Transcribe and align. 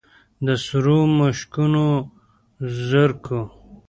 د 0.45 0.47
سرو 0.65 0.97
مشوکو 1.17 1.89
زرکو 2.87 3.41